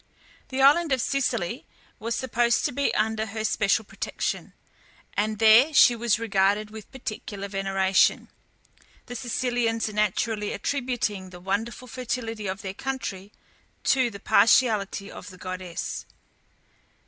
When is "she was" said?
5.75-6.17